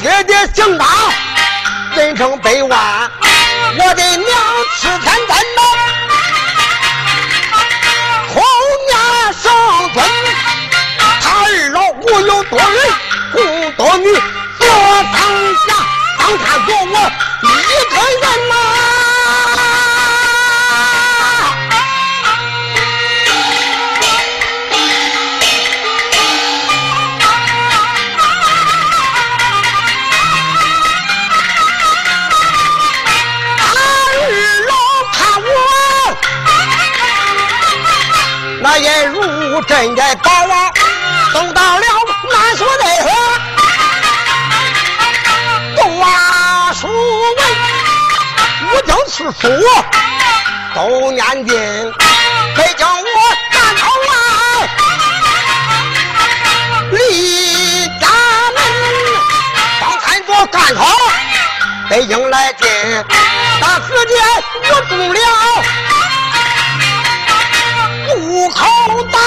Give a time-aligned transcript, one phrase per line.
[0.00, 0.88] 爹爹姓张，
[1.94, 3.10] 人称百万，
[3.78, 4.26] 我的娘
[4.80, 5.14] 吃天
[39.70, 40.68] 如针在刀啊，
[41.32, 41.86] 走到了
[42.28, 43.08] 南所内河。
[45.76, 47.36] 读啊书文，
[48.66, 49.48] 五经四书
[50.74, 51.54] 都念经，
[52.56, 53.20] 北京我
[53.52, 54.12] 赶考啊，
[56.90, 58.08] 离家
[58.56, 58.58] 门
[59.80, 60.84] 方才做赶考，
[61.88, 62.68] 北京来进，
[63.60, 64.18] 大时间
[64.68, 65.20] 我中了
[68.10, 68.58] 户口
[69.12, 69.18] 大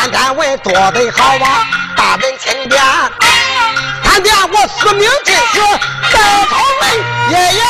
[0.00, 1.66] 人，单单为做得好啊，
[1.96, 2.80] 大人钦点。
[4.02, 5.60] 看见我司命进士
[6.12, 6.18] 在
[6.48, 7.62] 朝门，爷爷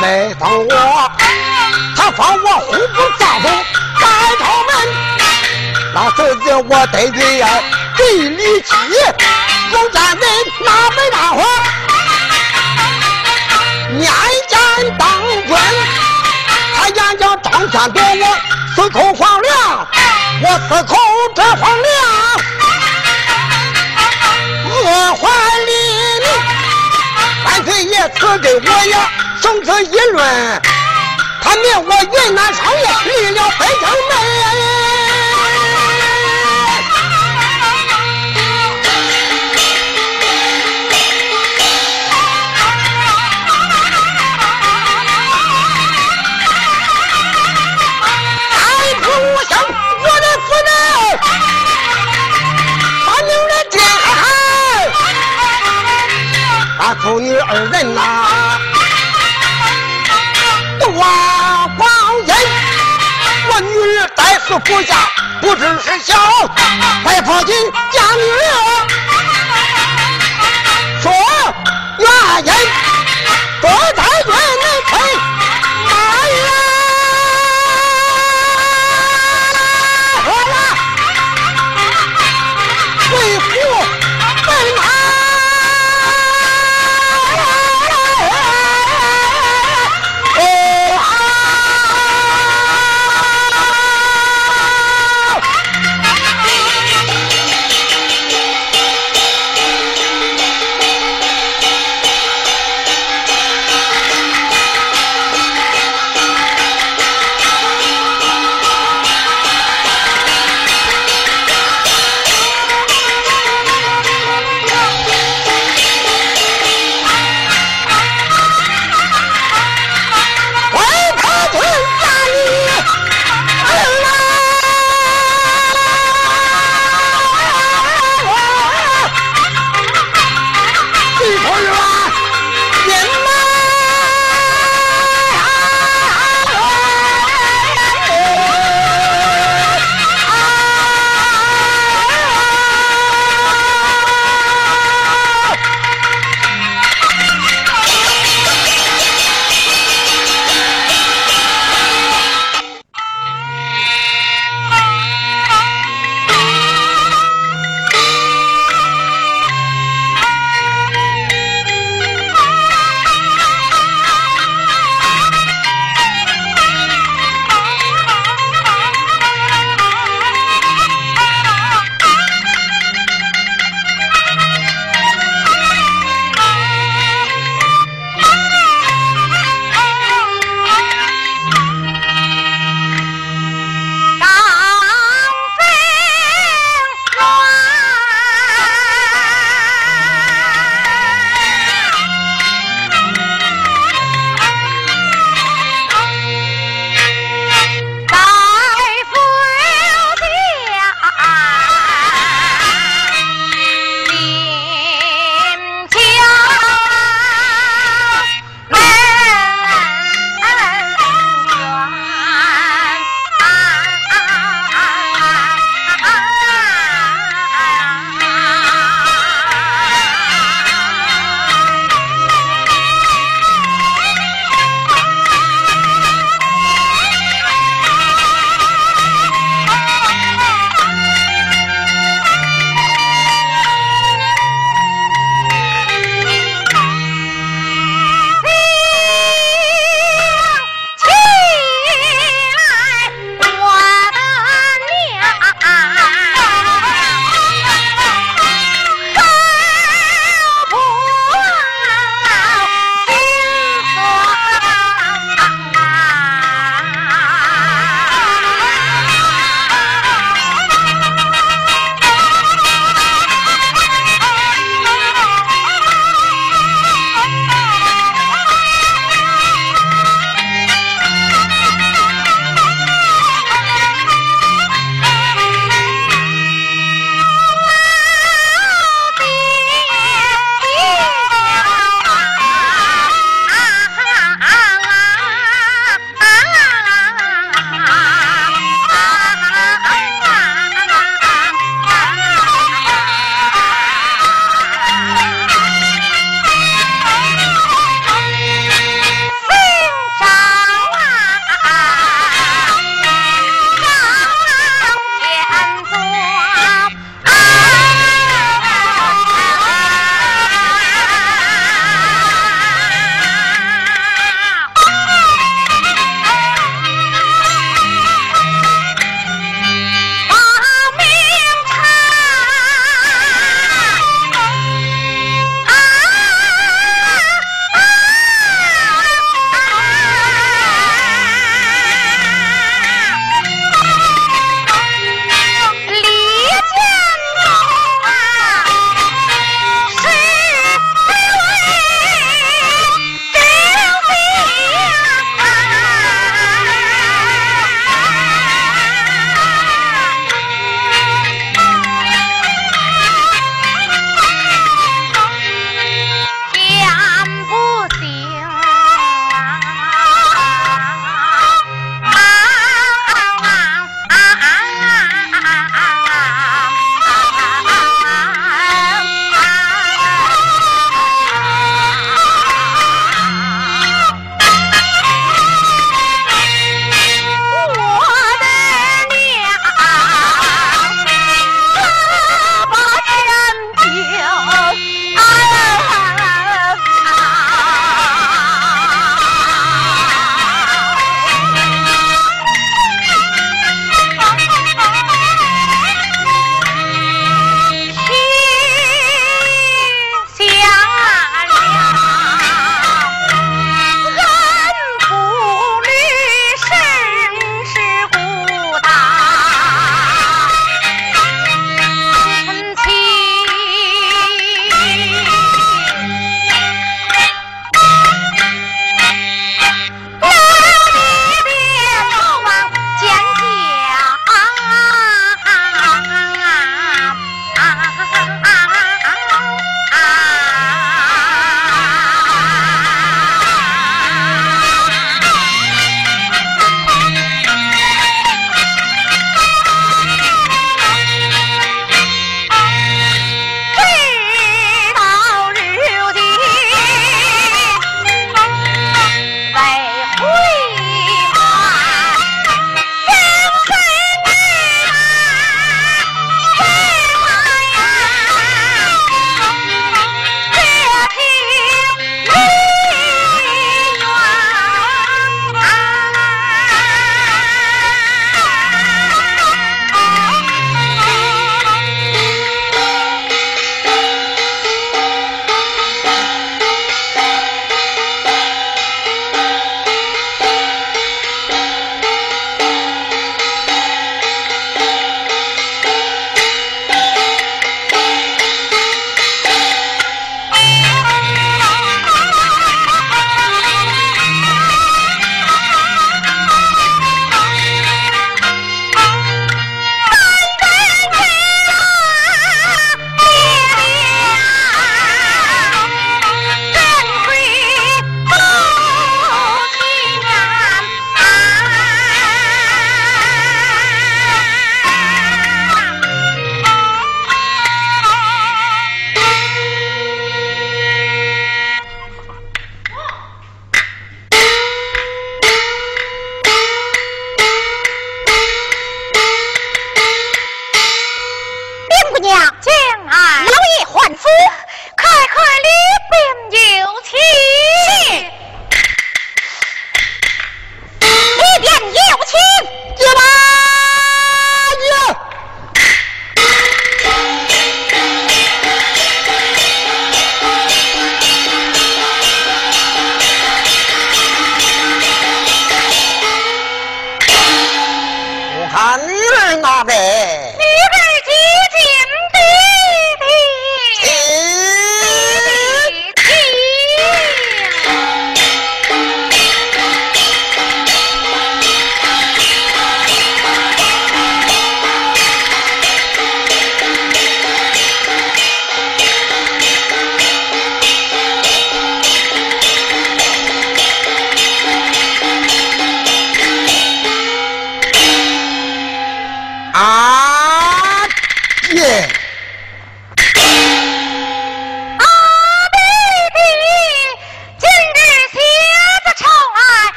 [0.00, 1.10] 没封我，
[1.96, 3.48] 他封我户部尚书
[4.00, 4.06] 在
[4.38, 4.70] 朝门。
[5.92, 7.48] 那这次我得罪呀，
[7.96, 8.74] 地里气，
[9.72, 10.20] 有战人
[10.64, 11.42] 哪没大火？
[13.90, 14.12] 年
[14.48, 14.58] 间
[14.96, 15.08] 当
[15.46, 15.56] 军，
[16.76, 18.38] 他眼叫张三夺我
[18.76, 19.86] 四口皇粮，
[20.42, 20.96] 我四口
[21.34, 21.88] 这皇粮。
[24.70, 25.28] 恶坏
[25.66, 25.70] 里
[26.20, 26.26] 里，
[27.44, 29.10] 万岁爷赐给我呀，
[29.40, 30.62] 生此一论，
[31.40, 34.12] 他命我云南商业离了北京门。
[48.50, 48.56] 太
[48.94, 49.52] 子无相，
[50.00, 50.70] 我的夫人，
[53.06, 54.06] 把命人天海。
[56.80, 58.00] 啊，父女二人呐、
[60.78, 60.90] 多
[61.76, 61.88] 光
[62.26, 62.34] 阴。
[63.50, 64.96] 我女儿在此服下，
[65.40, 66.14] 不知是小，
[67.02, 67.54] 快跑进
[67.92, 68.44] 家女儿。
[71.02, 71.12] 说
[71.98, 72.08] 原
[72.44, 72.52] 因，
[73.60, 74.32] 多在院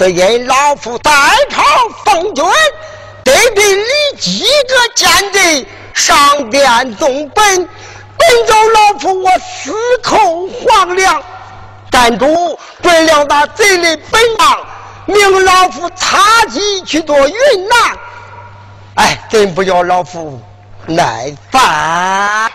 [0.00, 1.12] 是因老夫代
[1.50, 1.62] 朝
[2.06, 2.42] 奉君，
[3.22, 7.68] 得病你几个奸贼上殿纵本，
[8.16, 11.22] 本着老夫我司空皇粮，
[11.90, 14.66] 站主准了那贼的本王，
[15.04, 17.98] 命老夫插旗去做云南。
[18.94, 20.40] 哎，真不叫老夫
[20.86, 22.49] 耐烦。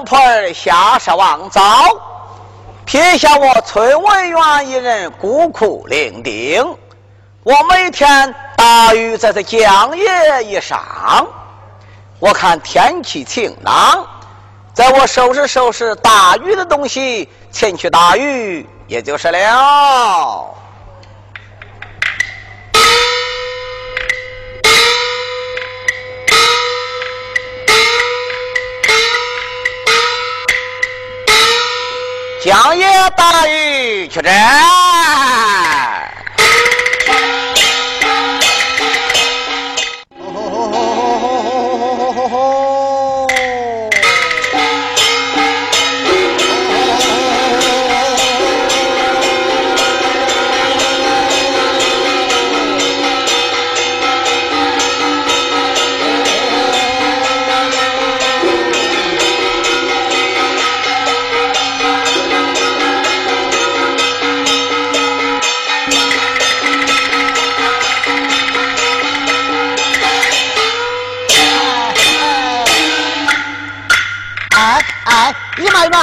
[0.00, 1.60] 早不行婆儿下山望早，
[2.84, 6.76] 撇下我崔文元一人孤苦伶仃。
[7.42, 11.26] 我每天大雨在这江野一上，
[12.18, 14.06] 我看天气晴朗，
[14.72, 20.54] 在我收拾收拾打鱼的东西，前去打鱼也就是了。
[33.16, 34.30] 大鱼去着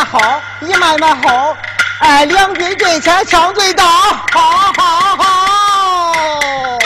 [0.10, 1.58] 好，一买买好，
[2.00, 6.80] 哎，两军对前，枪对刀，好好好。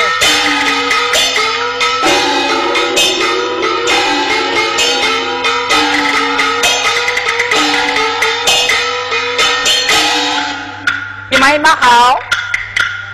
[11.30, 12.20] 一马一马好，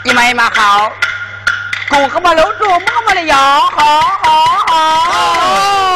[0.04, 0.90] 一马一马好，
[1.90, 5.87] 公河马搂住妈妈的腰，好好好。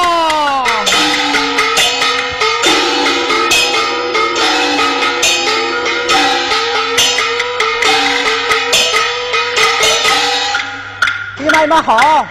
[11.62, 12.26] 一马一马好，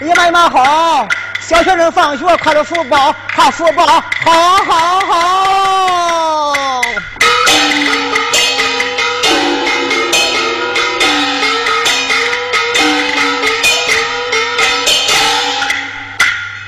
[0.00, 1.06] 一马一马好，
[1.38, 6.82] 小学生放学挎着书包，挎书包，好好好。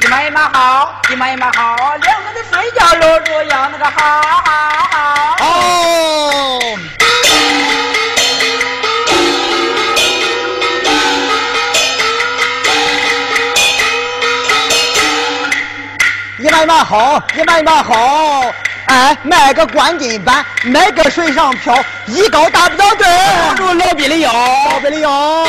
[0.01, 4.72] 一马一马好，一马一马好，两个人睡觉搂住腰，那个好好。
[16.85, 17.95] 好，一马一马好。
[18.87, 21.75] 哎，买个冠军板，买个水上漂，
[22.09, 23.07] 一高打不到队。
[23.49, 24.31] 抱住老毕的腰，
[24.71, 25.11] 老北的腰。
[25.11, 25.47] 啊，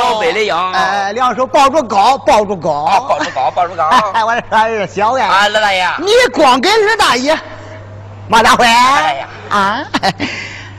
[0.00, 0.70] 老北的腰。
[0.72, 2.84] 哎，两手抱住高，抱住高。
[2.84, 3.88] 啊，抱住高，抱住高。
[4.12, 5.28] 哎，我这儿小呀。
[5.28, 5.88] 啊，老大爷。
[5.98, 7.38] 你光给二大爷，
[8.28, 8.66] 马大辉。
[8.66, 9.28] 哎呀。
[9.50, 9.78] 啊，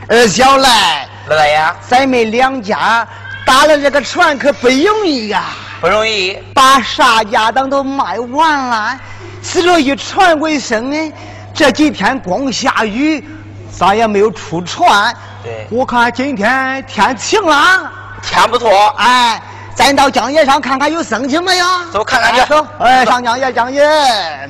[0.10, 1.08] 二小来。
[1.28, 1.60] 老大爷。
[1.88, 3.08] 咱们两家
[3.46, 5.44] 打了这个船可不容易呀。
[5.82, 6.38] 不容易。
[6.54, 9.00] 把啥家当都卖完了，
[9.46, 11.14] 死了一船为生呢。
[11.54, 13.24] 这几天光下雨，
[13.72, 15.16] 咱也没有出船。
[15.44, 15.68] 对。
[15.70, 17.90] 我看今天天晴了，
[18.24, 18.88] 天不错。
[18.98, 19.40] 哎，
[19.76, 21.66] 咱到江沿上看看有生情没有？
[21.94, 22.42] 走，看看去。
[22.50, 22.68] 走。
[22.80, 23.88] 哎，上江沿，江沿。
[23.88, 24.50] 哎，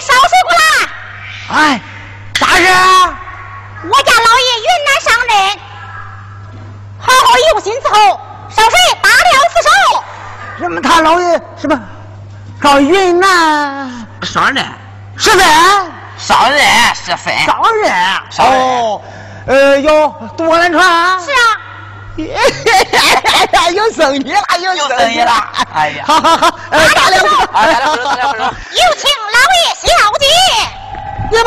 [0.00, 0.64] 烧水过来。
[1.60, 1.80] 哎，
[2.40, 2.64] 啥事？
[3.88, 5.65] 我家老爷云南上任，好
[7.66, 8.20] 好有心伺候。
[8.48, 9.16] 烧水打了
[9.54, 9.68] 四手。
[10.58, 10.80] 什么？
[10.80, 11.78] 他老爷什么？
[12.62, 14.64] 上云南上任？
[15.16, 15.44] 十分？
[16.16, 16.60] 上任
[16.94, 17.36] 十分？
[17.44, 17.92] 上任？
[18.30, 18.60] 上任。
[18.60, 19.02] 哦，
[19.46, 21.20] 呃，有多难船？
[21.20, 21.38] 是啊。
[23.74, 25.32] 有生意了，有生意了。
[25.74, 28.38] 哎呀，好好好，呃，打两手，打两手，打两手。
[28.38, 29.86] 有请老爷小
[30.18, 30.24] 姐。
[31.30, 31.46] 你们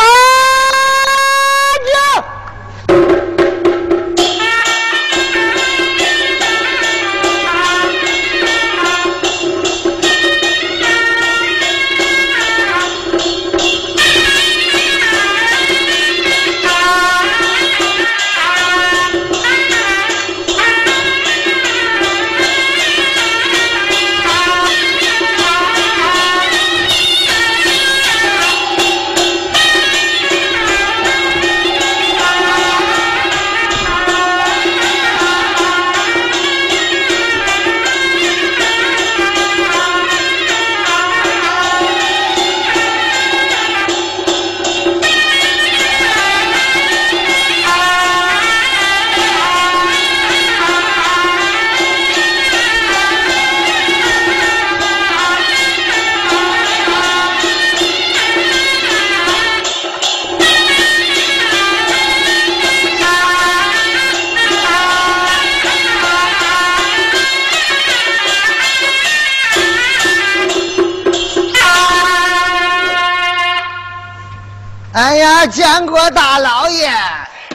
[75.39, 76.91] 哎呀，见过大老爷，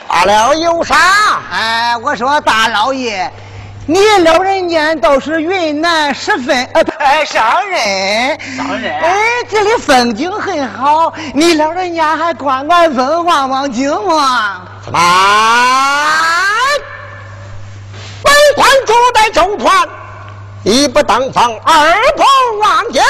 [0.09, 0.97] 大老有啥？
[1.53, 3.31] 哎，我说大老爷，
[3.87, 9.15] 你老人家都是云南十分呃，哎上任，上任，哎，
[9.51, 14.63] 这里风景很好，你老人家还观观风，望望景吗？
[14.83, 14.99] 什么？
[18.23, 19.87] 本官住在中川，
[20.63, 23.03] 一不登峰，二不望景，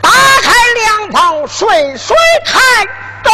[0.00, 0.08] 打
[0.40, 2.62] 开两旁，顺水看。
[3.24, 3.32] 走，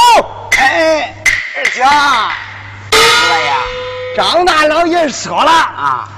[0.62, 1.12] 哎，
[1.56, 3.52] 二姐，老爷，
[4.16, 5.50] 张大老爷说了。
[5.50, 6.08] 啊，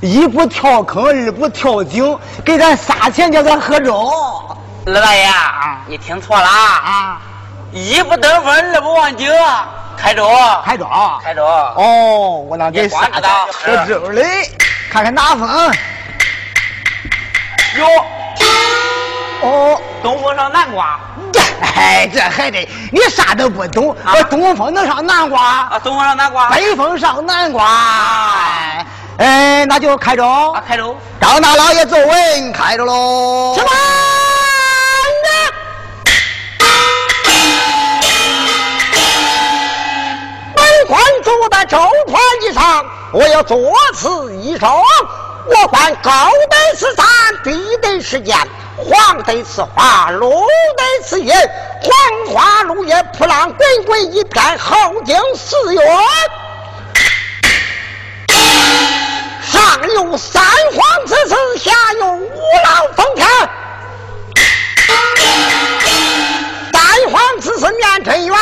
[0.00, 4.10] 一不跳坑，二不跳井，给咱仨钱叫咱喝粥。
[4.86, 5.28] 老大爷，
[5.86, 7.20] 你听错了啊！
[7.70, 9.30] 一不登峰，二不望井，
[9.96, 10.28] 开粥，
[10.64, 10.88] 开粥，
[11.22, 11.44] 开粥。
[11.44, 14.50] 哦，我那给仨知道喝粥嘞，
[14.90, 15.72] 看看哪风。
[17.76, 17.86] 哟，
[19.44, 20.98] 哦，东风上南瓜。
[21.76, 25.40] 哎，这还得你啥都不懂，我东风能上南瓜？
[25.42, 27.66] 啊，东风上南瓜，北风上南瓜。
[29.18, 30.26] 哎，那就开粥。
[30.52, 30.96] 啊，开粥。
[31.20, 33.54] 张大老爷坐稳，开着喽。
[33.56, 33.62] 什
[41.30, 41.48] 么？
[41.50, 43.58] 在周团以上，我要作
[43.94, 44.82] 此一首。
[45.46, 47.06] 我观高得是山，
[47.44, 48.36] 低得是岩，
[48.76, 51.34] 黄得是花，绿得是叶，
[51.82, 51.92] 黄
[52.34, 55.80] 花绿叶铺浪滚滚一片，后经四月。
[59.42, 62.32] 上有三皇之子，下有五
[62.64, 63.28] 老封天。
[66.72, 68.34] 三皇之子面春元，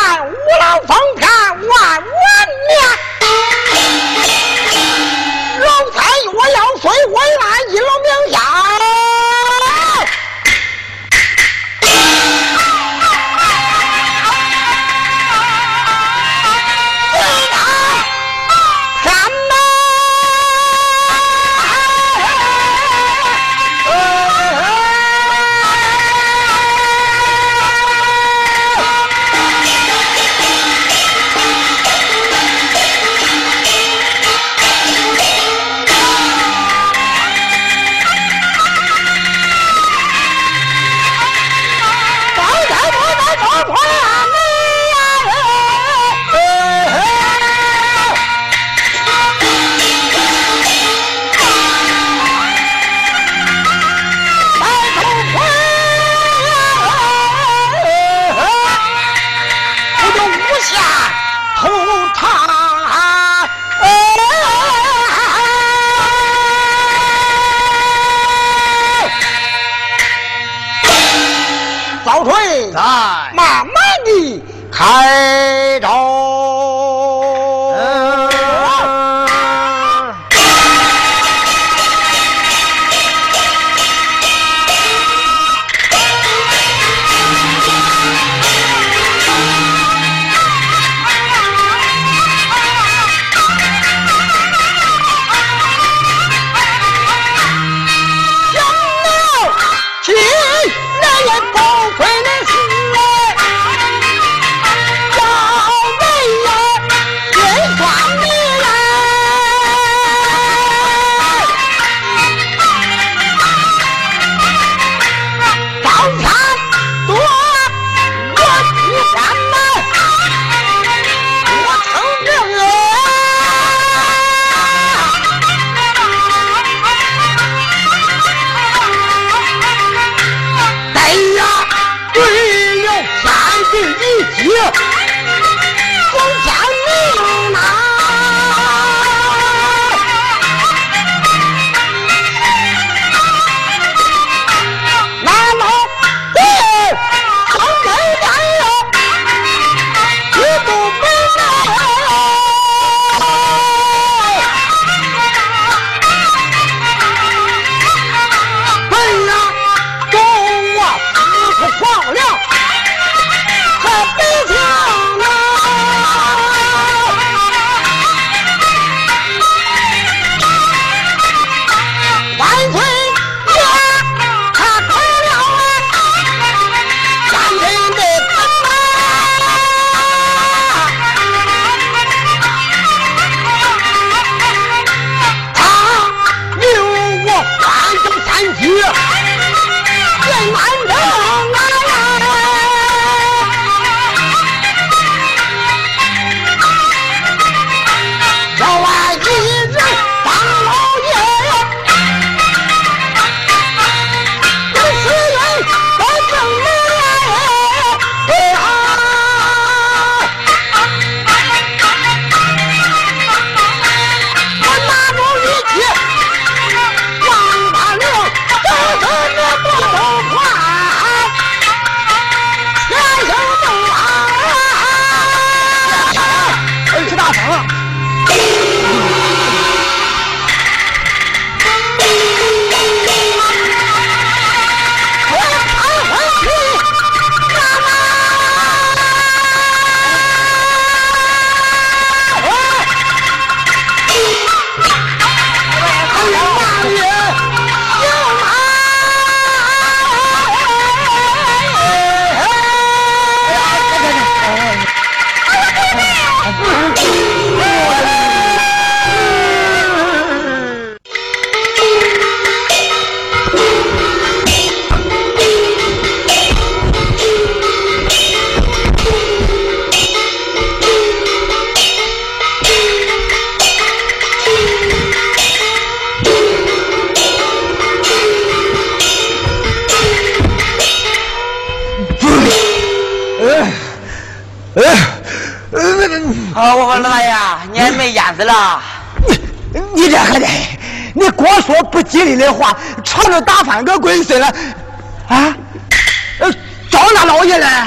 [297.59, 297.87] 来，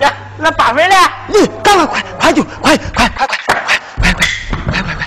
[0.00, 0.96] 呀，那八分嘞？
[1.28, 5.06] 你赶快快快就快快快快快快快快快。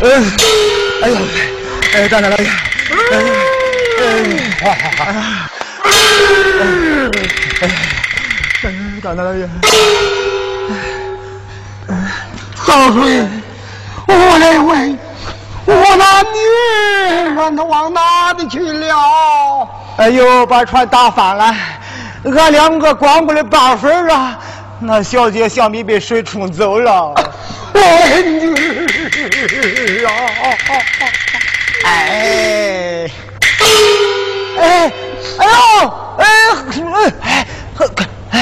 [0.00, 0.32] 嗯，
[1.02, 1.16] 哎呦，
[1.94, 2.44] 哎，大大老爷，
[3.10, 3.12] 哎，
[3.98, 4.02] 哎，
[4.62, 5.12] 好好好，
[7.60, 7.64] 哎，
[9.02, 9.48] 大大老爷，
[12.66, 13.42] 老孙，
[14.06, 14.98] 我来问，
[15.66, 16.38] 我那女
[17.38, 19.68] 儿她往哪里去了？
[19.96, 21.54] 哎呦，把船打翻了，
[22.36, 24.38] 俺两个光顾了八分啊，
[24.80, 27.14] 那小姐想必被水冲走了。
[27.74, 27.80] 我
[28.22, 30.12] 女儿啊！
[31.84, 33.10] 哎，
[34.58, 34.92] 哎，
[35.38, 35.50] 哎呦，
[36.18, 36.26] 哎，
[37.22, 37.46] 哎，
[38.30, 38.34] 哎，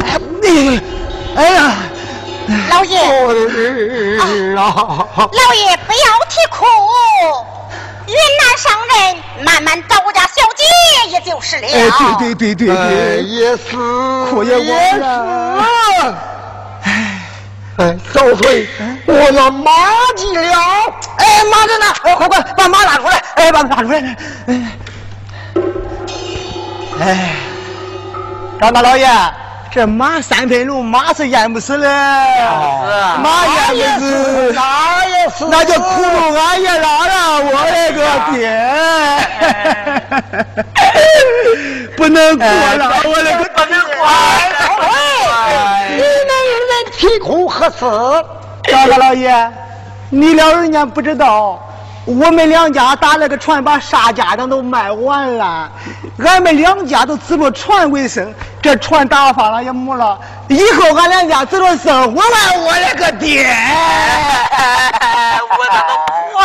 [0.00, 0.80] 哎，你，
[1.36, 1.72] 哎呀，
[2.70, 3.08] 老爷，啊！
[5.16, 6.66] 老爷不要啼哭，
[8.06, 8.94] 云南商人
[9.44, 10.64] 慢慢找我家小姐
[11.10, 11.66] 也就是了。
[11.66, 11.70] 哎，
[12.18, 13.76] 对对对对对，也是，
[14.30, 15.00] 哭也也我是。
[17.76, 18.68] 哎，少岁，
[19.06, 19.72] 我那马
[20.16, 20.42] 急了！
[21.16, 21.86] 哎，马着呢！
[22.02, 23.24] 哎，快快把马拉出来！
[23.34, 24.16] 哎，把马拉出来！
[24.46, 24.78] 哎，
[27.00, 27.34] 哎，
[28.60, 29.08] 张大老爷，
[29.70, 38.00] 这马三分路，马是淹不死的，马淹不死，那也是，那就苦了俺爷拉了， 我的个
[38.32, 38.38] 爹！
[41.96, 44.06] 不能过了，我的个不能过！
[44.58, 44.86] 少岁，
[45.96, 46.30] 你们
[46.70, 47.80] 人啼哭何事？
[48.62, 49.50] 张大老爷，
[50.10, 51.60] 你老人家不知道，
[52.06, 55.70] 我们两家打了个船，把啥家当都卖完了，
[56.18, 62.26] 俺们两家都指着船为生，这船打翻了也没了，以后俺两家指着生活了？
[62.60, 63.56] 我的个爹！
[65.48, 66.44] 我怎么哭啊？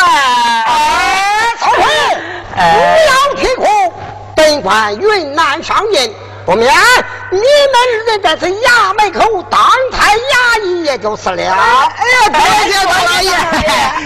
[0.65, 1.83] 哎，少岁，
[2.55, 2.61] 不
[3.09, 3.65] 要啼哭，
[4.35, 6.09] 本官云南上任。
[6.45, 6.73] 不免
[7.31, 7.43] 你们
[8.05, 11.35] 人这是衙门口当差衙役，也就是了。
[11.35, 13.29] 哎呀，多谢大老爷！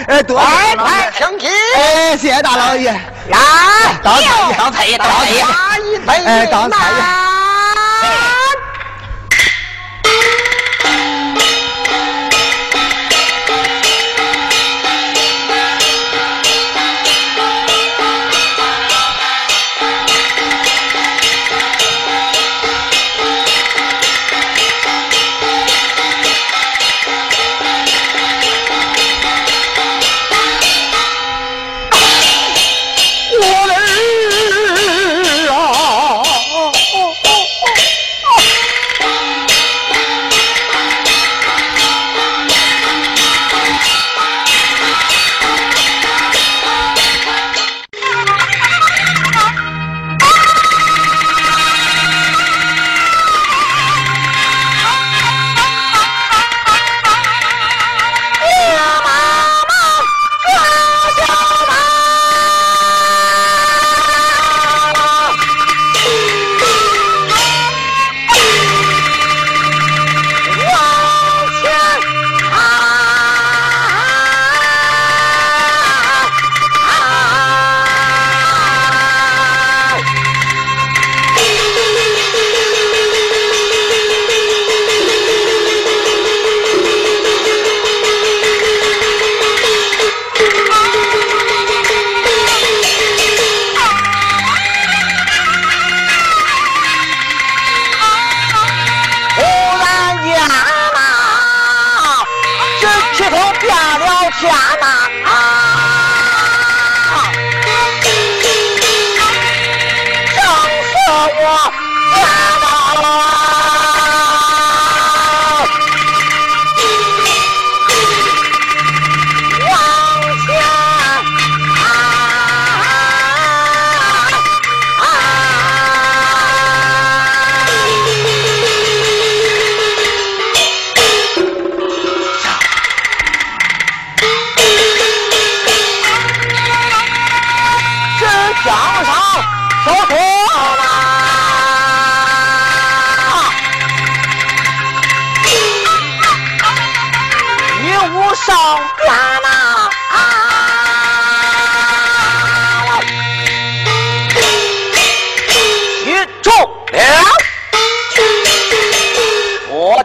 [0.08, 1.48] 哎，多谢老爷请起！
[1.76, 2.90] 哎，谢谢大老爷。
[3.28, 3.38] 来，
[4.02, 5.42] 当差当差爷，当差爷。
[5.42, 6.76] 衙役陪哎当差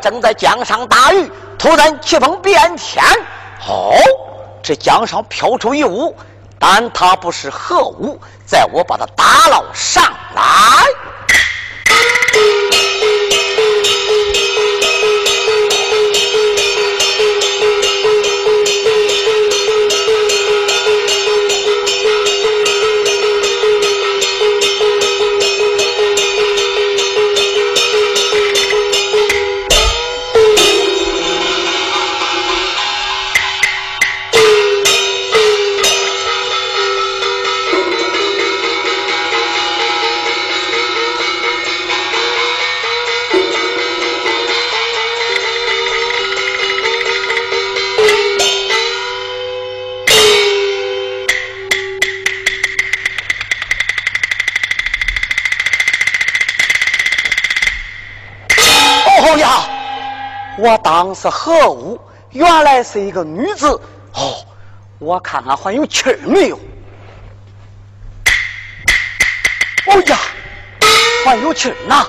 [0.01, 3.03] 正在江上打鱼，突然起风变天。
[3.67, 3.93] 哦，
[4.63, 6.15] 这江上飘出一物，
[6.57, 10.03] 但它不是何物，在我把它打捞上
[10.35, 10.43] 来。
[60.69, 61.99] 我当是何物？
[62.29, 63.67] 原来是一个女子。
[64.13, 64.45] 哦，
[64.99, 66.59] 我看看还有气儿没有？
[69.87, 70.17] 哎呀，
[71.25, 72.05] 还有气儿呢！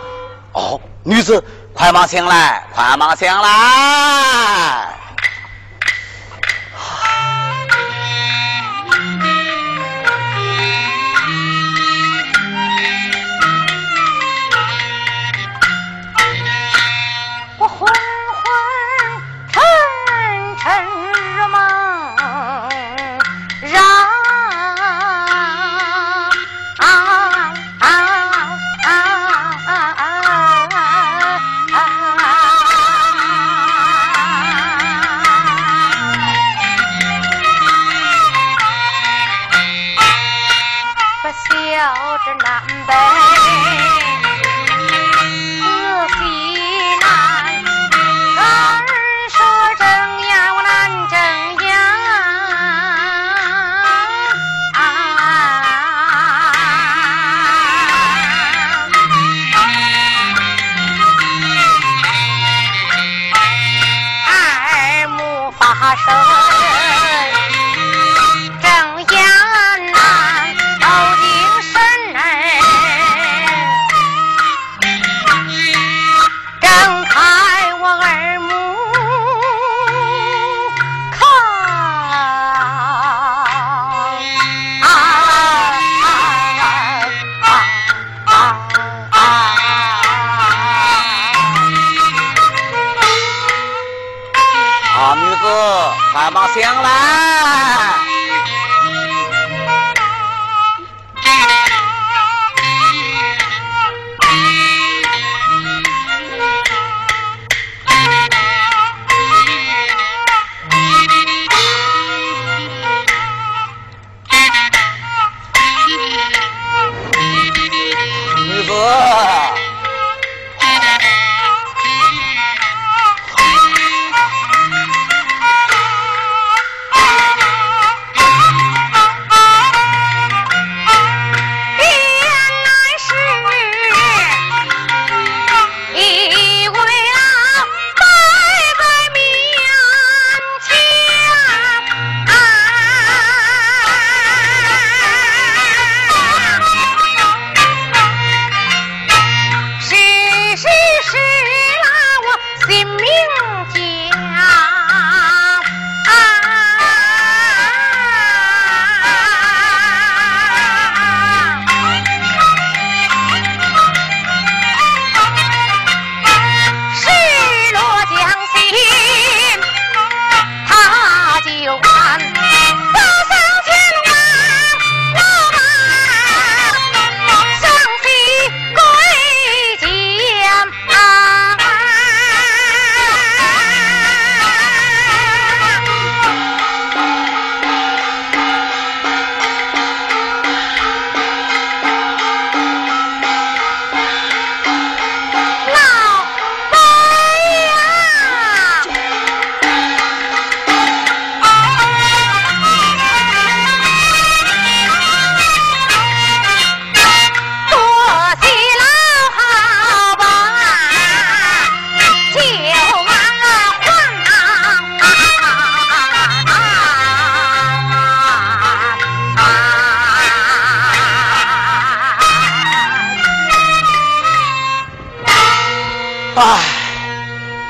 [0.53, 1.43] 哦，女子，
[1.73, 4.90] 快忙醒来，快忙醒来！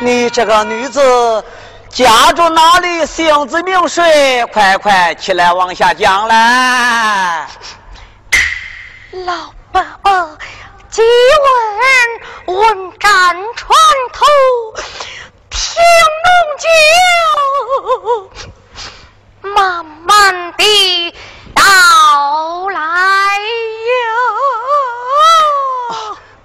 [0.02, 1.44] 你这个女子
[1.90, 3.04] 家住哪里？
[3.04, 4.46] 姓字名谁？
[4.46, 7.46] 快快起来往下讲来。
[9.26, 10.38] 老伯伯，
[10.88, 11.02] 即
[12.46, 13.10] 问问斩
[13.56, 13.78] 船
[14.14, 14.24] 头，
[15.50, 15.60] 听
[16.24, 16.32] 龙
[19.42, 21.14] 酒，慢慢地
[21.54, 21.62] 道
[22.70, 22.80] 来
[23.36, 24.00] 哟。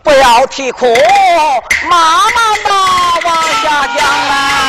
[0.05, 0.85] 不要啼哭，
[1.89, 1.99] 慢
[2.35, 2.69] 慢的
[3.27, 4.64] 往下降啊。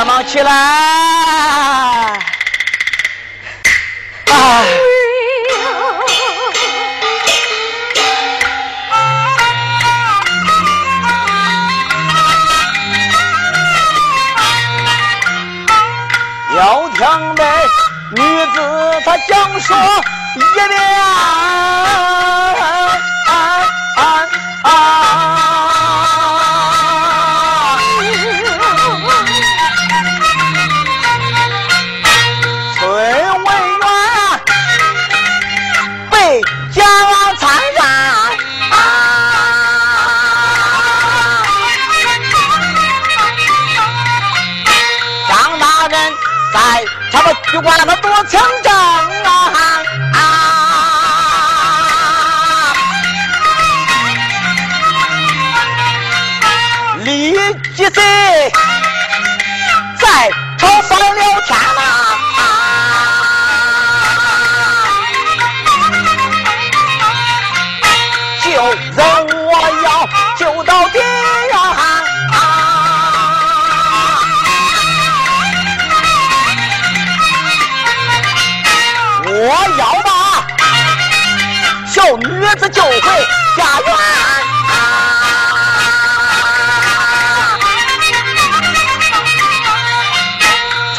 [0.00, 0.50] 快忙起来！
[4.24, 4.32] 哎。
[16.56, 17.44] 要听那
[18.16, 18.22] 女
[18.54, 18.56] 子
[19.04, 19.76] 她讲说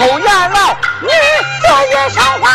[0.01, 2.49] 从原来女子也上花，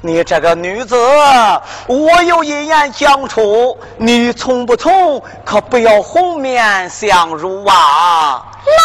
[0.00, 0.96] 你这个女子，
[1.88, 7.74] 我有一言讲出，你从不从，可不要红面相辱啊！
[7.74, 8.82] 老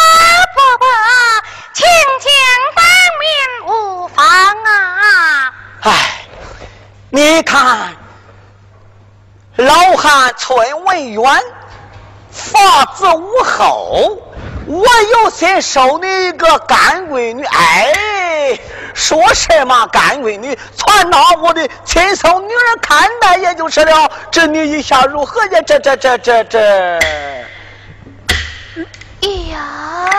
[0.55, 0.87] 伯伯，
[1.73, 1.85] 请
[2.19, 2.31] 讲
[2.75, 2.83] 当
[3.19, 3.29] 面
[3.67, 5.53] 无妨啊！
[5.81, 6.25] 哎，
[7.11, 7.93] 你看，
[9.57, 11.23] 老汉村文远，
[12.31, 14.17] 法子无后，
[14.67, 14.85] 我
[15.23, 18.59] 有心收你一个干闺女，哎。
[18.93, 24.11] 说什么干闺女，全当我的亲生女儿看待也就是了。
[24.29, 25.61] 这你一下如何呀？
[25.65, 26.59] 这这这这这。
[29.23, 30.09] 哎呀！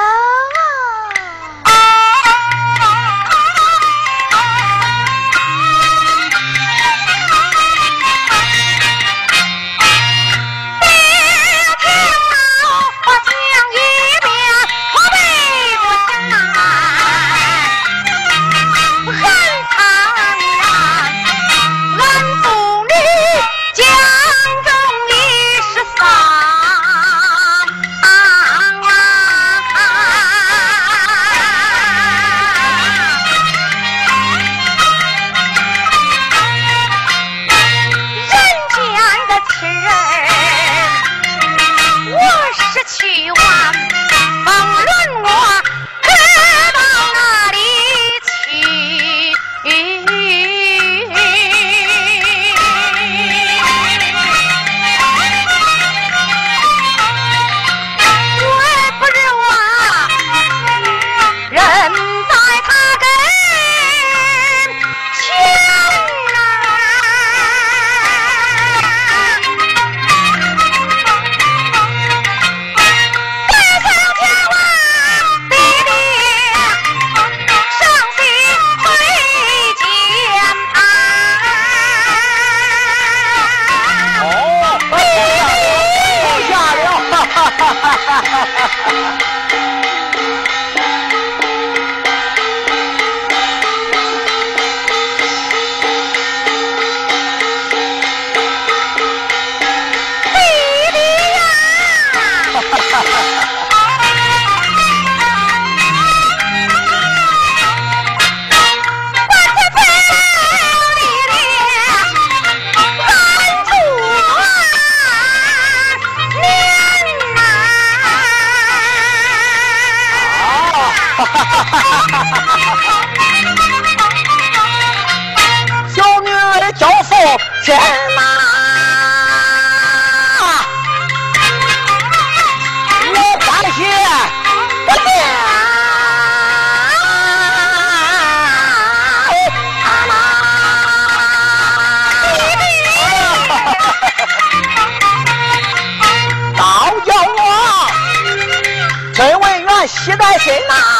[150.45, 150.94] 谁吗？